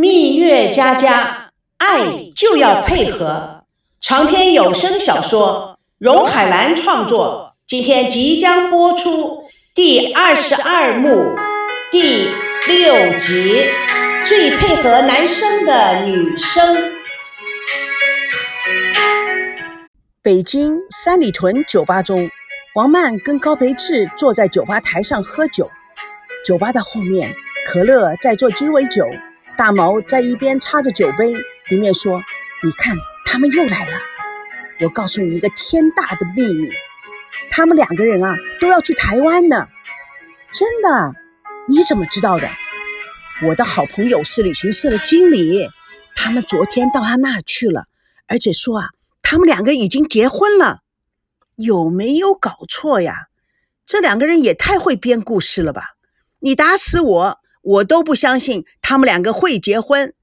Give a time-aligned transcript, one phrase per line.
[0.00, 3.64] 蜜月佳佳，爱就要配合。
[4.00, 9.44] 长篇有声小说，荣海兰创作，今天即将播出
[9.74, 11.36] 第二十二幕
[11.90, 12.30] 第
[12.66, 13.66] 六集。
[14.26, 16.94] 最配合男生的女生。
[20.22, 22.30] 北京三里屯酒吧中，
[22.74, 25.68] 王曼跟高培志坐在酒吧台上喝酒。
[26.42, 27.28] 酒吧的后面，
[27.72, 29.08] 可乐在做鸡尾酒，
[29.56, 31.32] 大毛在一边插着酒杯，
[31.70, 32.20] 一面说
[32.64, 33.92] ：“你看，他们又来了。
[34.80, 36.68] 我告诉你一个天大的秘密，
[37.48, 39.68] 他们两个人啊，都要去台湾呢。
[40.52, 41.14] 真的？
[41.68, 42.48] 你怎么知道的？”
[43.46, 45.68] 我的好朋友是旅行社的经理，
[46.16, 47.84] 他们昨天到他那儿去了，
[48.26, 48.88] 而且说啊，
[49.22, 50.80] 他们两个已经结婚了，
[51.54, 53.28] 有没有搞错呀？
[53.86, 55.84] 这两个人也太会编故事了吧！
[56.40, 60.14] 你打死我，我都不相信他们两个会结婚。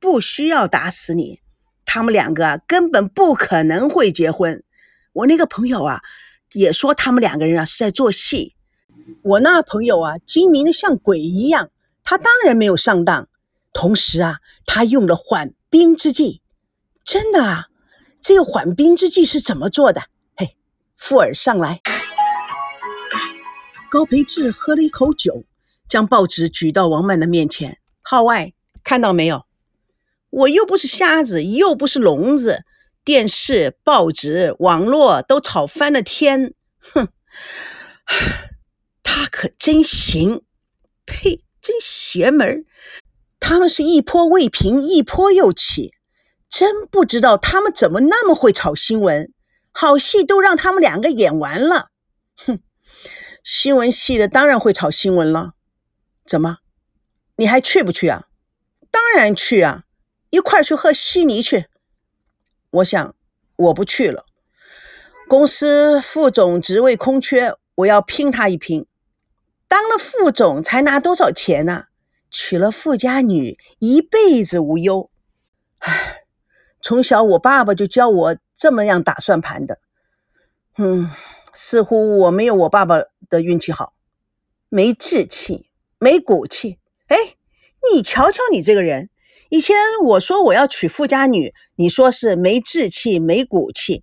[0.00, 1.40] 不需要打死你，
[1.84, 4.62] 他们两个，根本不可能会结婚。
[5.12, 6.02] 我那个朋友啊，
[6.52, 8.54] 也说他们两个人啊是在做戏。
[9.22, 11.70] 我那朋友啊，精明的像鬼一样。
[12.04, 13.28] 他当然没有上当，
[13.72, 16.42] 同时啊，他用了缓兵之计。
[17.02, 17.66] 真的啊，
[18.20, 20.02] 这个缓兵之计是怎么做的？
[20.36, 20.56] 嘿，
[20.96, 21.80] 富尔上来。
[23.90, 25.42] 高培志喝了一口酒，
[25.88, 27.78] 将报纸举到王曼的面前。
[28.02, 28.52] 号外，
[28.84, 29.46] 看到没有？
[30.30, 32.64] 我又不是瞎子，又不是聋子，
[33.04, 36.54] 电视、报纸、网络都吵翻了天。
[36.80, 37.08] 哼，
[39.02, 40.42] 他可真行。
[41.06, 41.42] 呸！
[41.60, 42.64] 真邪门
[43.40, 45.92] 他们是一波未平，一波又起，
[46.48, 49.30] 真不知道他们怎么那么会炒新闻，
[49.70, 51.88] 好戏都让他们两个演完了。
[52.36, 52.60] 哼，
[53.44, 55.52] 新闻系的当然会炒新闻了。
[56.28, 56.58] 怎么，
[57.36, 58.26] 你还去不去啊？
[58.90, 59.84] 当然去啊，
[60.28, 61.68] 一块去喝悉尼去。
[62.70, 63.14] 我想
[63.56, 64.26] 我不去了，
[65.26, 68.86] 公司副总职位空缺，我要拼他一拼。
[69.66, 71.86] 当了副总才拿多少钱呢？
[72.30, 75.10] 娶了富家女，一辈子无忧。
[75.78, 76.24] 唉，
[76.82, 79.78] 从小我爸爸就教我这么样打算盘的。
[80.76, 81.10] 嗯，
[81.54, 82.96] 似乎我没有我爸爸
[83.30, 83.94] 的运气好，
[84.68, 85.67] 没志气，
[85.98, 86.78] 没骨气。
[87.06, 87.16] 哎，
[87.92, 89.10] 你瞧瞧你这个人，
[89.50, 94.02] 以前我说我要娶富家女，你说是没志气、没骨气；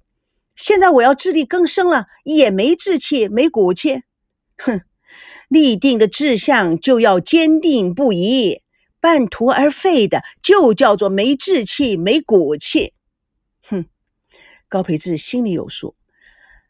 [0.56, 4.02] 现在我要自力更生了，也没志气、没骨气。
[4.58, 4.82] 哼！
[5.48, 8.64] 立定的志向就要坚定不移，
[9.00, 12.94] 半途而废的就叫做没志气、没骨气。
[13.62, 13.86] 哼，
[14.68, 15.96] 高培志心里有数。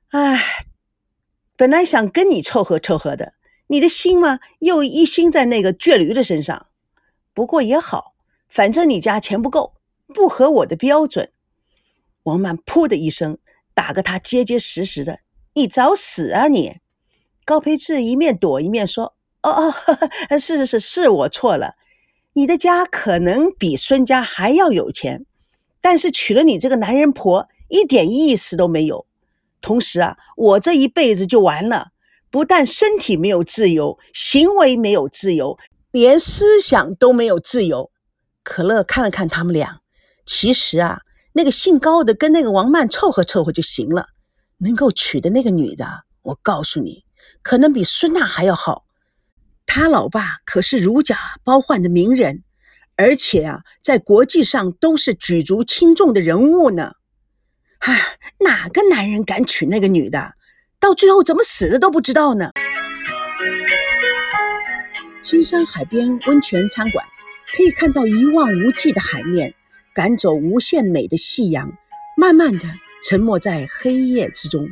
[0.09, 0.41] 唉，
[1.55, 3.33] 本来想跟你凑合凑合的，
[3.67, 6.67] 你的心嘛又一心在那个倔驴的身上。
[7.33, 8.13] 不过也好，
[8.47, 9.73] 反正你家钱不够，
[10.13, 11.31] 不合我的标准。
[12.23, 13.37] 王曼噗的一声
[13.73, 15.19] 打个他结结实实的，
[15.53, 16.77] 你找死啊你！
[17.43, 19.51] 高培志一面躲一面说：“哦
[20.29, 21.75] 哦，是是是，是我错了。
[22.33, 25.25] 你的家可能比孙家还要有钱，
[25.81, 29.05] 但是娶了你这个男人婆一点意思都没有。
[29.61, 31.91] 同时啊，我这一辈子就完了，
[32.35, 35.57] 不但身体没有自由，行为没有自由，
[35.91, 37.89] 连思想都没有自由。”
[38.43, 39.79] 可乐看了看他们俩，
[40.25, 40.99] 其实啊，
[41.31, 44.07] 那个姓高的跟那个王曼凑合凑合就行了。
[44.57, 45.87] 能够娶的那个女的，
[46.23, 47.05] 我告诉你。
[47.41, 48.83] 可能比孙娜还要好，
[49.65, 52.43] 他老爸可是如假包换的名人，
[52.97, 56.95] 而且啊，在国际上都是举足轻重的人物呢。
[57.79, 60.33] 唉，哪个男人敢娶那个女的？
[60.79, 62.51] 到最后怎么死的都不知道呢。
[65.23, 67.05] 青山海边温泉餐馆，
[67.55, 69.55] 可以看到一望无际的海面，
[69.93, 71.71] 赶走无限美的夕阳，
[72.15, 72.65] 慢慢的
[73.03, 74.67] 沉没在黑夜之中。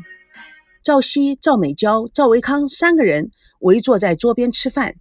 [0.83, 3.31] 赵熙、赵美娇、赵维康三个人
[3.61, 4.95] 围坐在桌边吃饭，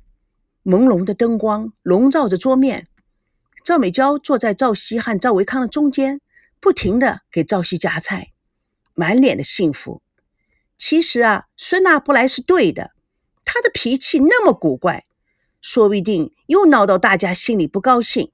[0.64, 2.86] 朦胧的灯光笼罩着桌面。
[3.64, 6.20] 赵美娇坐在赵熙和赵维康的中间，
[6.60, 8.28] 不停的给赵熙夹菜，
[8.94, 10.00] 满脸的幸福。
[10.84, 12.90] 其实啊，孙娜不来是对的，
[13.44, 15.04] 她的脾气那么古怪，
[15.60, 18.32] 说不定又闹到大家心里不高兴。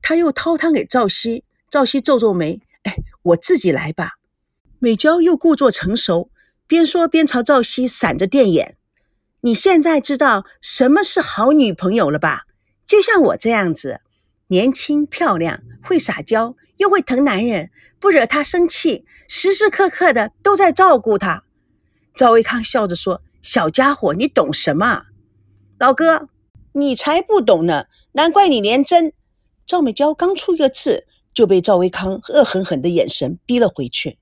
[0.00, 4.12] 他又掏汤给赵熙，赵熙皱皱眉：“哎，我自己来吧。”
[4.78, 6.30] 美娇又故作成熟。
[6.68, 8.76] 边说边朝赵熙闪着电眼，
[9.40, 12.44] 你现在知道什么是好女朋友了吧？
[12.86, 14.02] 就像我这样子，
[14.46, 21.42] 年轻漂亮，会撒娇，又会疼男人，不惹他生气，时时刻刻的都在照顾他。
[22.22, 25.06] 赵维康笑着说：“小家伙，你懂什么？
[25.76, 26.28] 老哥，
[26.72, 27.86] 你才不懂呢！
[28.12, 29.12] 难怪你连真……”
[29.66, 34.20] 赵美娇刚出一个字，就被赵维康恶狠狠的眼神逼了回去。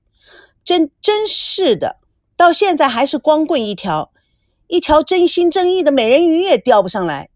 [0.63, 1.97] 真真是的，
[2.35, 4.11] 到现在还是光棍一条，
[4.65, 7.29] 一条真心真意的美人鱼也钓不上来。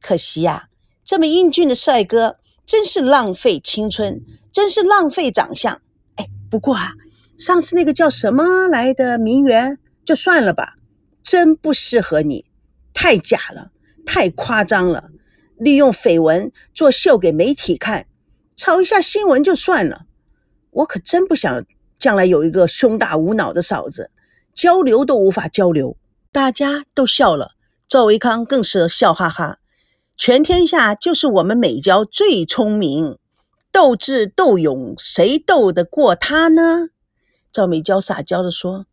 [0.00, 0.68] 可惜呀，
[1.04, 4.22] 这么英俊的帅哥，真是浪费青春，
[4.52, 5.82] 真是浪费长相。
[6.14, 6.92] 哎，不过啊，
[7.36, 10.74] 上次那个叫什么来的名媛，就算了吧，
[11.22, 12.44] 真不适合你，
[12.92, 13.70] 太假了，
[14.04, 15.10] 太夸张了。
[15.56, 18.06] 利用绯闻做秀给媒体看，
[18.56, 20.06] 炒一下新闻就算了。
[20.70, 21.64] 我可真不想
[21.98, 24.10] 将来有一个胸大无脑的嫂子，
[24.52, 25.96] 交流都无法交流。
[26.32, 27.52] 大家都笑了，
[27.86, 29.58] 赵维康更是笑哈哈。
[30.16, 33.18] 全天下就是我们美娇最聪明，
[33.70, 36.88] 斗智斗勇，谁斗得过她呢？
[37.52, 38.86] 赵美娇撒娇地说：“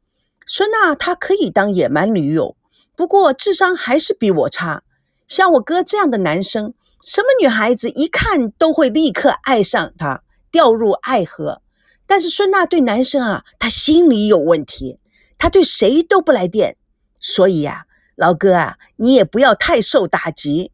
[0.53, 2.57] 孙娜她可以当野蛮女友，
[2.93, 4.83] 不过智商还是比我差。”
[5.25, 11.61] 像我哥这样的男生，什么女孩子一看都会立刻爱上他，掉入爱河。
[12.05, 14.99] 但是孙娜对男生啊，她心里有问题，
[15.37, 16.75] 她对谁都不来电。
[17.17, 17.85] 所以呀，
[18.17, 20.73] 老哥啊，你也不要太受打击。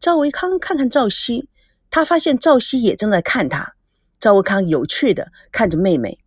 [0.00, 1.50] 赵维康看看赵熙，
[1.90, 3.74] 他发现赵熙也正在看他。
[4.18, 6.20] 赵维康有趣的看着妹妹，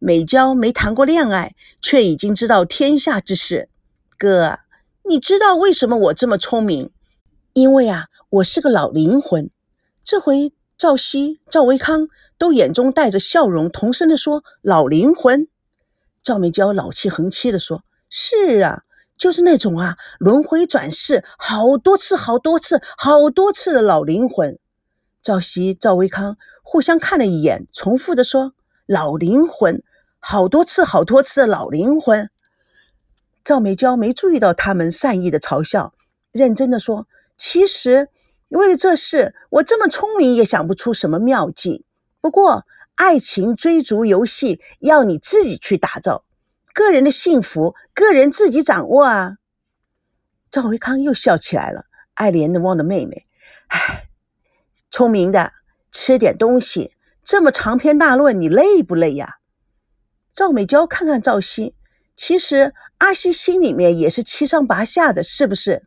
[0.00, 3.68] 美娇没谈过恋爱，却已经知道天下之事。
[4.16, 4.60] 哥，
[5.04, 6.90] 你知道为什么我这么聪明？
[7.52, 9.50] 因为啊，我是个老灵魂。
[10.02, 12.08] 这回赵熙、赵维康
[12.38, 15.46] 都眼中带着笑容，同声的说：“老灵魂。”
[16.24, 18.84] 赵美娇老气横秋的说：“是啊，
[19.18, 24.58] 就是那种啊，轮回转世好多次、好多次、好多次的老灵魂。”
[25.22, 28.54] 赵熙、赵维康互相看了一眼，重复的说
[28.86, 29.82] ：“老灵魂，
[30.20, 32.30] 好多次、好多次的老灵魂。”
[33.42, 35.94] 赵美娇没注意到他们善意的嘲笑，
[36.30, 37.08] 认真的说。
[37.36, 38.10] 其实，
[38.50, 41.86] 为了这事，我这么聪明也想不出什么妙计。
[42.20, 46.24] 不过，爱情追逐游戏要你自己去打造，
[46.74, 49.38] 个人的幸福，个人自己掌握啊。
[50.50, 53.26] 赵维康又笑起来了，爱怜的望着妹妹
[53.68, 54.10] ：“唉，
[54.90, 55.54] 聪明的，
[55.90, 56.94] 吃点东西。
[57.24, 59.38] 这么长篇大论，你累不累呀？”
[60.32, 61.74] 赵美娇看看赵熙，
[62.14, 65.86] 其实阿西心里面也是七上八下的，是不是？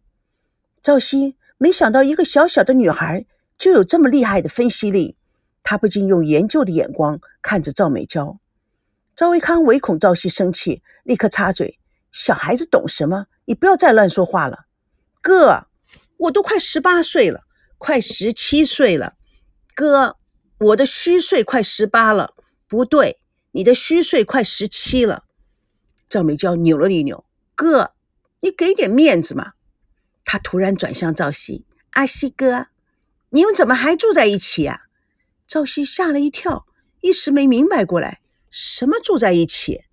[0.82, 1.36] 赵熙。
[1.60, 3.26] 没想到一个小小的女孩
[3.58, 5.16] 就有这么厉害的分析力，
[5.62, 8.38] 他不禁用研究的眼光看着赵美娇。
[9.16, 11.80] 赵维康唯恐赵熙生气，立刻插嘴
[12.12, 13.28] ：“小孩子懂什么？
[13.46, 14.66] 你不要再乱说话了。”
[15.22, 15.68] 哥，
[16.18, 17.44] 我都快十八岁了，
[17.78, 19.14] 快十七岁了。
[19.74, 20.18] 哥，
[20.58, 22.34] 我的虚岁快十八了。
[22.68, 23.20] 不对，
[23.54, 25.24] 你的虚岁快十七了。
[26.08, 27.94] 赵美娇扭了一扭：“哥，
[28.42, 29.54] 你给点面子嘛。”
[30.26, 32.68] 他突然转向赵熙：“阿西哥，
[33.30, 34.84] 你们怎么还住在一起呀？”
[35.48, 36.66] 赵熙吓了一跳，
[37.02, 39.86] 一时没明白过来，什么住在一起？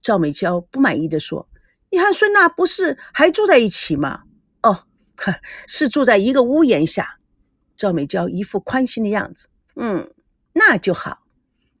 [0.00, 1.48] 赵美娇不满意的说
[1.90, 4.24] ：“你和孙娜不是还住在一起吗
[4.62, 4.86] ？”“哦，
[5.16, 5.34] 呵
[5.66, 7.18] 是住在一个屋檐下。”
[7.76, 9.48] 赵美娇一副宽心的样子。
[9.76, 10.10] “嗯，
[10.52, 11.22] 那就好。”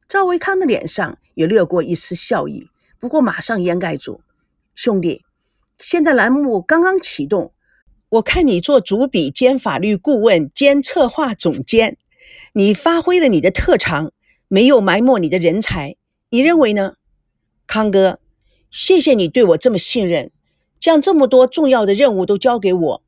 [0.08, 2.68] 赵维康的脸上也掠过一丝笑意，
[2.98, 4.20] 不过马上掩盖住
[4.74, 5.24] ：“兄弟，
[5.78, 7.52] 现在栏目刚刚启动。”
[8.10, 11.96] 我看你做主笔兼法律顾问兼策划总监，
[12.52, 14.12] 你发挥了你的特长，
[14.46, 15.96] 没有埋没你的人才，
[16.30, 16.94] 你认为呢？
[17.66, 18.20] 康哥，
[18.70, 20.30] 谢谢你对我这么信任，
[20.78, 23.02] 将这么多重要的任务都交给我，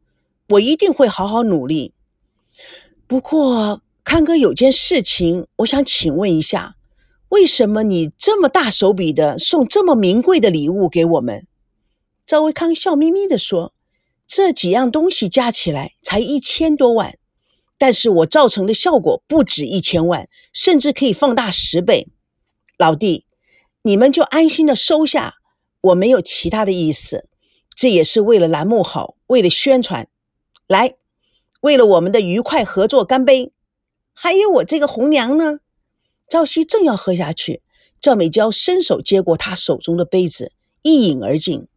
[0.48, 1.92] 我一定会好好努力。
[3.06, 6.75] 不过，康哥有件事情，我想请问一下，
[7.36, 11.46] 为什么你这么大手笔的送这么名贵的礼物给我们？
[12.24, 13.74] 赵维康笑眯眯地说。
[14.26, 17.18] 这几样东西加起来才一千多万，
[17.76, 22.08] 但是我造成的效果不止一千万，甚至可以放大十倍。
[22.78, 23.26] 老弟，
[23.82, 25.34] 你们就安心的收下，
[25.82, 27.28] 我没有其他的意思，
[27.76, 30.08] 这也是为了栏目好，为了宣传。
[30.66, 30.96] 来，
[31.60, 33.52] 为了我们的愉快合作干杯！
[34.14, 35.60] 还有我这个红娘呢。
[36.28, 37.62] 赵熙正要喝下去，
[38.00, 40.52] 赵美娇伸手接过他手中的杯子，
[40.82, 41.68] 一饮而尽。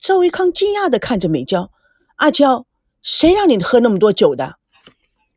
[0.00, 1.70] 赵维康惊讶的看着美娇。
[2.16, 2.66] 阿娇，
[3.00, 4.56] 谁让你喝那么多酒的？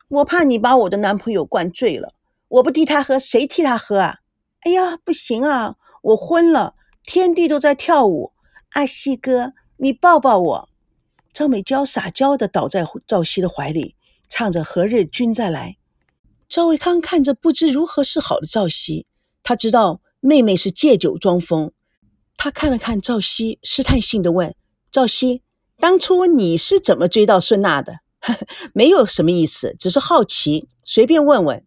[0.08, 2.14] 我怕你把我的男朋友灌醉了。
[2.48, 4.20] 我不替他喝，谁替他喝啊？
[4.62, 5.76] 哎呀，不行啊！
[6.02, 8.34] 我昏了，天地都在跳舞。
[8.72, 10.70] 阿西哥，你抱抱我。
[11.32, 13.96] 赵美娇撒娇的倒在赵熙的怀里，
[14.28, 15.78] 唱着《何日君再来》。
[16.48, 19.06] 赵维康看着不知如何是好的赵熙，
[19.44, 21.72] 他知道妹妹是借酒装疯。
[22.38, 24.56] 他看了看赵熙，试探性的问
[24.92, 25.42] 赵熙。
[25.78, 28.00] 当初你是怎么追到孙娜的？
[28.74, 31.66] 没有什么意思，只是好奇，随便问问。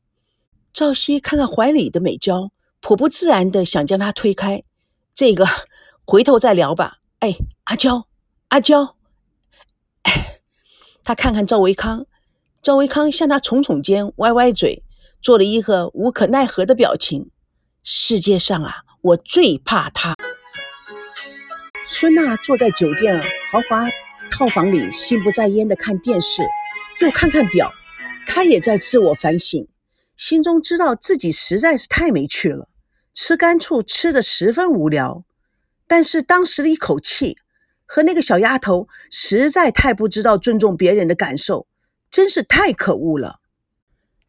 [0.73, 4.63] 赵熙看看怀里的美娇，颇不自然的想将她推开。
[5.15, 5.47] 这个
[6.05, 6.99] 回头再聊吧。
[7.21, 8.09] 哎，阿娇，
[8.49, 8.97] 阿娇。
[11.05, 12.07] 他看看赵维康，
[12.61, 14.83] 赵维康向他耸耸肩，歪歪嘴，
[15.23, 17.31] 做了一个无可奈何的表情。
[17.85, 20.17] 世界上啊，我最怕他。
[21.87, 23.85] 孙娜坐在酒店豪华
[24.31, 26.43] 套房里，心不在焉地看电视，
[27.00, 27.73] 又看看表。
[28.27, 29.69] 她也在自我反省，
[30.17, 32.69] 心中知道自己实在是太没趣了，
[33.15, 35.25] 吃干醋吃得十分无聊。
[35.87, 37.38] 但是当时的一口气。
[37.91, 41.67] 和那个小丫头实在太不知道尊重别人的感受，
[42.11, 43.41] 真是太可恶了。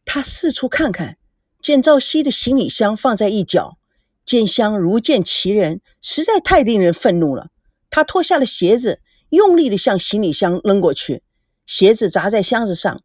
[0.04, 1.18] 他四处看看，
[1.60, 3.78] 见赵熙的行李箱放在一角，
[4.24, 7.50] 见箱如见其人，实在太令人愤怒了。
[7.90, 11.22] 他脱下了鞋子，用力地向行李箱扔过去，
[11.66, 13.02] 鞋子砸在箱子上，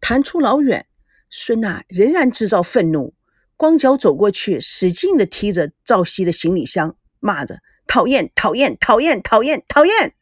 [0.00, 0.86] 弹出老远。
[1.30, 3.14] 孙娜仍然制造愤怒，
[3.56, 7.60] 光脚走过去，使劲地踢着赵熙的行李箱，骂着。
[7.86, 10.14] 讨厌，讨厌，讨厌，讨厌，讨厌！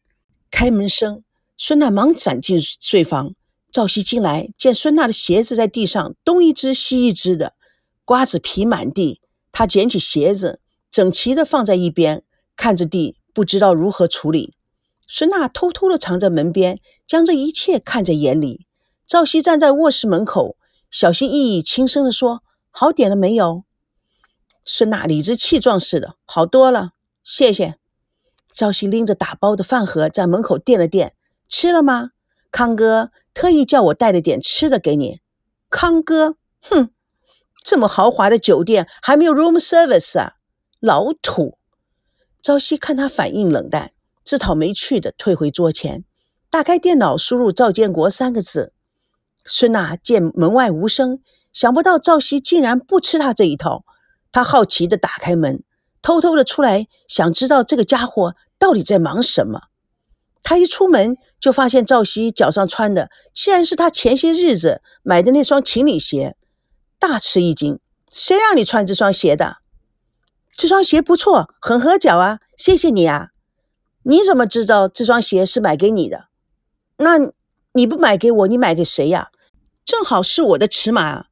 [0.50, 1.22] 开门声，
[1.56, 3.34] 孙娜忙闪进睡房。
[3.72, 7.54] 赵熙进来，见孙娜的鞋子在地上东一只西一只的，
[8.04, 9.20] 瓜子皮满地。
[9.52, 10.60] 他捡起鞋子，
[10.90, 12.24] 整齐地放在一边，
[12.56, 14.54] 看着地，不知道如何处理。
[15.06, 18.66] 孙娜偷偷地藏在门边，将这一切看在眼里。
[19.06, 20.56] 赵熙站在卧室门口，
[20.90, 23.64] 小心翼翼、轻声地说：“好点了没有？”
[24.64, 26.92] 孙娜理直气壮似的：“好多了。”
[27.24, 27.76] 谢谢，
[28.52, 31.14] 赵熙拎着打包的饭盒在门口垫了垫，
[31.48, 32.10] 吃了吗？
[32.50, 35.20] 康哥特意叫我带了点吃的给你。
[35.68, 36.90] 康哥，哼，
[37.64, 40.34] 这么豪华的酒店还没有 room service 啊，
[40.80, 41.58] 老土。
[42.42, 43.92] 朝夕看他反应冷淡，
[44.24, 46.04] 自讨没趣的退回桌前，
[46.50, 48.72] 打开电脑输入赵建国三个字。
[49.44, 51.20] 孙娜见门外无声，
[51.52, 53.84] 想不到赵熙竟然不吃他这一套，
[54.32, 55.62] 他好奇的打开门。
[56.02, 59.69] 偷偷的出来，想知道这个家伙到底在忙什么。
[60.42, 66.36] 他一出门就发现赵熙脚上穿的，竟然是他前些日子买的那双情侣鞋，
[66.98, 67.78] 大吃一惊。
[68.10, 69.58] 谁让你穿这双鞋的？
[70.52, 73.28] 这双鞋不错，很合脚啊，谢谢你啊。
[74.02, 76.26] 你怎么知道这双鞋是买给你的？
[76.96, 77.18] 那
[77.72, 79.30] 你不买给我，你买给谁呀？
[79.84, 81.26] 正好是我的尺码啊。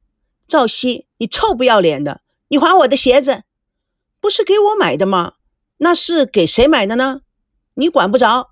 [0.47, 3.43] 赵熙，你臭不要脸的，你还我的鞋子！
[4.19, 5.33] 不是给我买的吗？
[5.77, 7.21] 那是给谁买的呢？
[7.75, 8.49] 你管不着，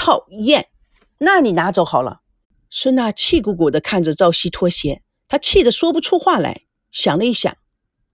[0.00, 0.70] 讨厌！
[1.18, 2.22] 那你拿走好了。
[2.70, 6.62] 孙娜气鼓鼓地看着赵熙脱鞋，她气得说不出话来。
[6.90, 7.54] 想了一想，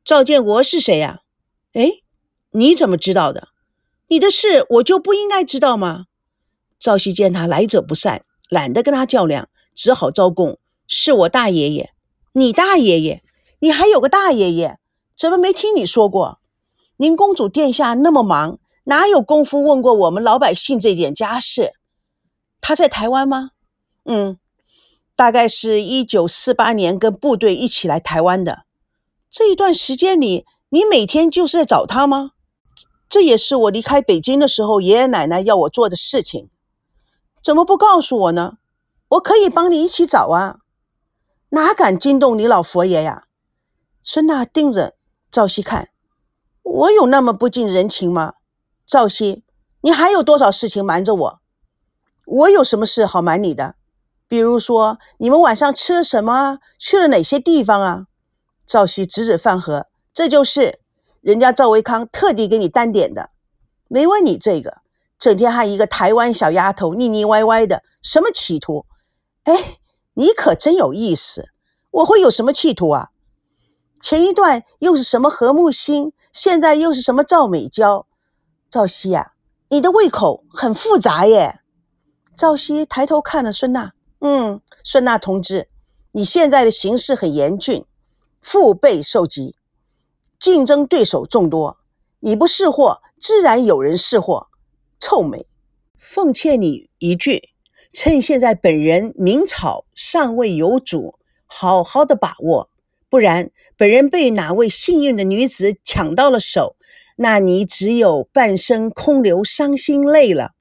[0.05, 1.21] 赵建国是谁呀？
[1.75, 2.03] 哎，
[2.51, 3.51] 你怎么知道的？
[4.09, 6.07] 你的事我就不应该知道吗？
[6.81, 11.93] 赵熙见他来者不善，懒得跟他较量，只好招供：是我大爷爷。
[12.33, 13.23] 你大爷爷？
[13.61, 14.81] 你还有个大爷爷？
[15.17, 16.41] 怎么没听你说过？
[16.97, 21.73] 您公主殿下那么忙，哪有功夫问过我们老百姓这点家事？
[22.61, 23.51] 他在台湾吗？
[24.05, 24.39] 嗯，
[25.17, 28.63] 大概是一九四八年跟部队一起来台湾的。
[29.29, 32.31] 这一段时间里，你每天就是在找他吗？
[33.09, 36.49] 这也是我离开北京的时候，爷爷奶奶要我做的事情。
[37.43, 38.59] 怎么不告诉我呢？
[39.09, 40.59] 我可以帮你一起找啊！
[41.51, 43.25] 哪敢惊动你老佛爷呀？
[44.01, 44.95] 孙娜盯着
[45.29, 45.89] 赵熙看。
[46.63, 48.35] 我有那么不近人情吗？
[48.87, 49.43] 赵熙，
[49.81, 51.41] 你还有多少事情瞒着我？
[52.25, 53.75] 我有什么事好瞒你的？
[54.29, 56.59] 比如说，你们晚上吃了什么？
[56.79, 58.07] 去了哪些地方啊？
[58.65, 60.79] 赵熙指指饭盒，这就是
[61.21, 63.31] 人家赵维康特地给你单点的，
[63.89, 64.79] 没问你这个。
[65.19, 68.87] 整天和一个台湾小丫头腻腻歪歪的，什么企图？
[69.45, 69.79] 哎，
[70.15, 71.49] 你可真有意思。
[71.91, 73.09] 我会有什么企图啊？
[74.01, 76.13] 前一段又是什么何木星？
[76.33, 78.07] 现在又是什么赵美娇？
[78.69, 79.33] 赵熙呀，
[79.69, 81.61] 你的胃口很复杂耶。
[82.37, 85.69] 赵熙抬头看了孙娜，嗯，孙娜同志，
[86.13, 87.85] 你现在的形势很严峻，
[88.43, 89.57] 腹背受敌，
[90.39, 91.79] 竞争对手众多，
[92.21, 94.49] 你不识货，自然有人识货。
[94.99, 95.47] 臭美，
[95.99, 97.51] 奉劝你一句，
[97.93, 102.71] 趁现在本人名草尚未有主，好好的把握。
[103.09, 106.77] 不然，本人被哪位幸运的女子抢到了手，
[107.17, 110.53] 那你只有半生空流伤心泪了。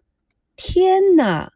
[0.56, 1.54] 天哪，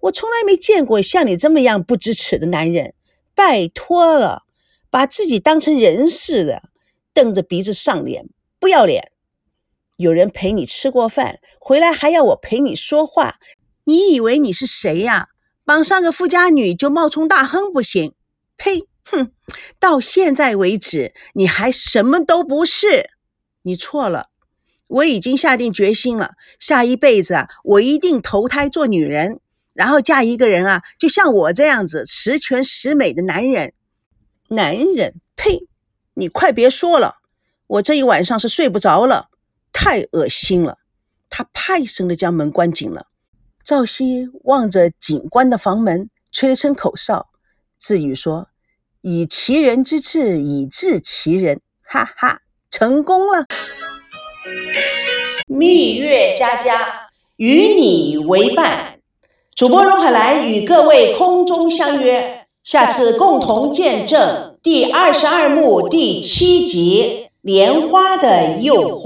[0.00, 2.94] 我从来没见过像你这么样不知耻的男人！
[3.34, 4.42] 拜托了，
[4.90, 6.64] 把自己当成人似的，
[7.14, 8.28] 瞪着鼻子上脸，
[8.60, 9.10] 不要脸！
[9.96, 13.36] 有人陪你吃过饭，回来还要我陪你说话，
[13.84, 15.28] 你以为你是谁呀？
[15.64, 18.14] 绑上个富家女就冒充大亨不行？
[18.56, 18.86] 呸！
[19.04, 19.32] 哼！
[19.78, 23.10] 到现在为止，你还什么都不是。
[23.62, 24.30] 你错了，
[24.92, 29.40] 我已经下定决心了，下一辈子啊，我一定投胎做女人，
[29.72, 33.72] 然后嫁一个人啊，就像我这样子十全十美的男人。
[34.48, 35.14] 男人？
[35.34, 35.66] 呸！
[36.12, 37.14] 你快别说了，
[37.66, 39.30] 我这一晚上是睡不着了，
[39.72, 40.76] 太恶心了。
[41.30, 43.06] 他啪一声的将门关紧了。
[43.64, 47.30] 赵熙望着警官的房门，吹了声口哨，
[47.78, 48.48] 自语说
[49.00, 53.46] ：“以其人之智，以治其人。”哈哈，成功了。
[55.46, 58.98] 蜜月佳佳与你为伴，
[59.54, 69.00] 主播荣海兰与各位空中相约，下次共同见证第二十二幕第七集《莲花的诱惑》。